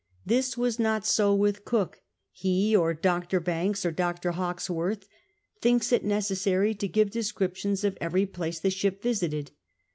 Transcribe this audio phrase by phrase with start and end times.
[0.25, 2.01] This was not so with Cook.
[2.31, 2.99] He—or Dr.
[2.99, 3.45] 8o CAPTAIN COON CHAP.
[3.45, 4.31] Banks, or Dr.
[4.31, 5.07] Hawkesworth—
[5.61, 9.51] thinks it necessary to give descriptions of every place the ship visited.